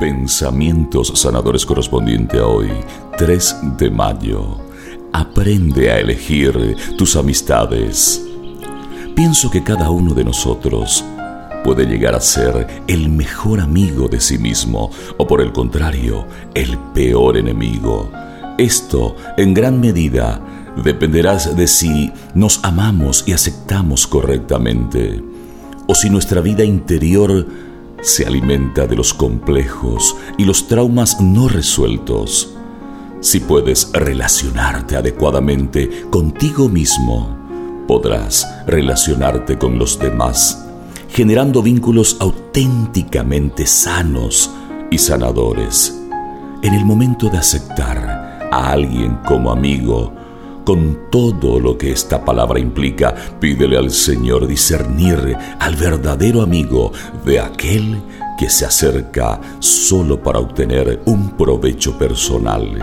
Pensamientos 0.00 1.12
sanadores 1.14 1.66
correspondiente 1.66 2.38
a 2.38 2.46
hoy, 2.46 2.70
3 3.18 3.76
de 3.76 3.90
mayo. 3.90 4.56
Aprende 5.12 5.92
a 5.92 5.98
elegir 5.98 6.74
tus 6.96 7.16
amistades. 7.16 8.24
Pienso 9.14 9.50
que 9.50 9.62
cada 9.62 9.90
uno 9.90 10.14
de 10.14 10.24
nosotros 10.24 11.04
puede 11.62 11.84
llegar 11.84 12.14
a 12.14 12.20
ser 12.20 12.66
el 12.86 13.10
mejor 13.10 13.60
amigo 13.60 14.08
de 14.08 14.20
sí 14.20 14.38
mismo 14.38 14.90
o 15.18 15.26
por 15.26 15.42
el 15.42 15.52
contrario, 15.52 16.24
el 16.54 16.78
peor 16.94 17.36
enemigo. 17.36 18.10
Esto, 18.56 19.16
en 19.36 19.52
gran 19.52 19.80
medida, 19.80 20.40
dependerá 20.82 21.36
de 21.36 21.66
si 21.66 22.10
nos 22.32 22.64
amamos 22.64 23.24
y 23.26 23.34
aceptamos 23.34 24.06
correctamente 24.06 25.22
o 25.86 25.94
si 25.94 26.08
nuestra 26.08 26.40
vida 26.40 26.64
interior 26.64 27.46
se 28.02 28.26
alimenta 28.26 28.86
de 28.86 28.96
los 28.96 29.12
complejos 29.12 30.16
y 30.38 30.44
los 30.44 30.66
traumas 30.66 31.20
no 31.20 31.48
resueltos. 31.48 32.54
Si 33.20 33.40
puedes 33.40 33.90
relacionarte 33.92 34.96
adecuadamente 34.96 36.04
contigo 36.10 36.68
mismo, 36.68 37.36
podrás 37.86 38.46
relacionarte 38.66 39.58
con 39.58 39.78
los 39.78 39.98
demás, 39.98 40.66
generando 41.10 41.62
vínculos 41.62 42.16
auténticamente 42.20 43.66
sanos 43.66 44.50
y 44.90 44.98
sanadores. 44.98 46.00
En 46.62 46.74
el 46.74 46.84
momento 46.84 47.28
de 47.28 47.38
aceptar 47.38 48.48
a 48.50 48.72
alguien 48.72 49.18
como 49.26 49.50
amigo, 49.50 50.14
con 50.70 51.10
todo 51.10 51.58
lo 51.58 51.76
que 51.76 51.90
esta 51.90 52.24
palabra 52.24 52.60
implica, 52.60 53.12
pídele 53.40 53.76
al 53.76 53.90
Señor 53.90 54.46
discernir 54.46 55.36
al 55.58 55.74
verdadero 55.74 56.42
amigo 56.42 56.92
de 57.24 57.40
aquel 57.40 58.00
que 58.38 58.48
se 58.48 58.66
acerca 58.66 59.40
solo 59.58 60.22
para 60.22 60.38
obtener 60.38 61.02
un 61.06 61.30
provecho 61.30 61.98
personal. 61.98 62.78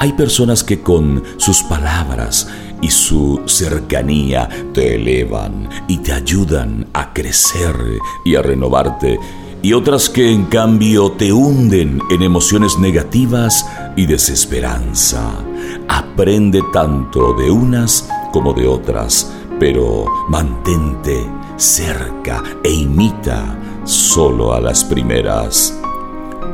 Hay 0.00 0.14
personas 0.14 0.64
que 0.64 0.80
con 0.80 1.22
sus 1.36 1.62
palabras 1.64 2.48
y 2.80 2.90
su 2.90 3.42
cercanía 3.44 4.48
te 4.72 4.94
elevan 4.94 5.68
y 5.88 5.98
te 5.98 6.14
ayudan 6.14 6.86
a 6.94 7.12
crecer 7.12 7.76
y 8.24 8.34
a 8.34 8.40
renovarte 8.40 9.18
y 9.60 9.74
otras 9.74 10.08
que 10.08 10.32
en 10.32 10.46
cambio 10.46 11.12
te 11.12 11.34
hunden 11.34 12.00
en 12.10 12.22
emociones 12.22 12.78
negativas 12.78 13.66
y 13.94 14.06
desesperanza. 14.06 15.49
Aprende 15.92 16.62
tanto 16.72 17.34
de 17.34 17.50
unas 17.50 18.08
como 18.32 18.52
de 18.52 18.64
otras, 18.64 19.32
pero 19.58 20.04
mantente 20.28 21.28
cerca 21.56 22.44
e 22.62 22.70
imita 22.70 23.58
solo 23.82 24.54
a 24.54 24.60
las 24.60 24.84
primeras. 24.84 25.76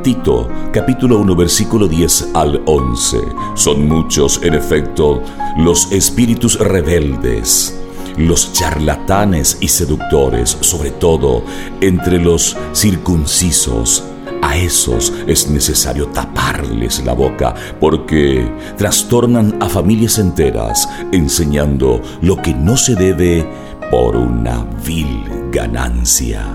Tito, 0.01 0.47
capítulo 0.73 1.19
1, 1.19 1.35
versículo 1.35 1.87
10 1.87 2.31
al 2.33 2.63
11. 2.65 3.19
Son 3.53 3.87
muchos, 3.87 4.41
en 4.41 4.55
efecto, 4.55 5.21
los 5.57 5.91
espíritus 5.91 6.57
rebeldes 6.59 7.79
los 8.17 8.51
charlatanes 8.51 9.59
y 9.61 9.67
seductores, 9.67 10.57
sobre 10.61 10.89
todo 10.89 11.43
entre 11.81 12.17
los 12.17 12.57
circuncisos. 12.73 14.03
A 14.41 14.57
esos 14.57 15.13
es 15.27 15.49
necesario 15.49 16.07
taparles 16.07 17.03
la 17.05 17.13
boca 17.13 17.53
porque 17.79 18.49
trastornan 18.77 19.57
a 19.61 19.69
familias 19.69 20.17
enteras 20.19 20.89
enseñando 21.11 22.01
lo 22.21 22.41
que 22.41 22.53
no 22.53 22.77
se 22.77 22.95
debe 22.95 23.45
por 23.91 24.15
una 24.15 24.65
vil 24.85 25.23
ganancia. 25.51 26.45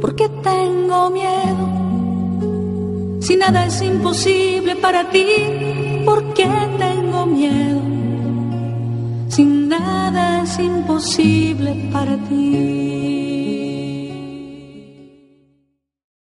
¿Por 0.00 0.14
qué 0.14 0.28
tengo 0.42 1.10
miedo? 1.10 1.84
Si 3.20 3.36
nada 3.36 3.66
es 3.66 3.80
imposible 3.80 4.76
para 4.76 5.08
ti, 5.10 5.26
¿por 6.04 6.34
qué 6.34 6.48
tengo 6.78 7.26
miedo? 7.26 7.94
sin 9.34 9.68
nada 9.68 10.42
es 10.42 10.58
imposible 10.60 11.90
para 11.92 12.16
ti. 12.28 13.13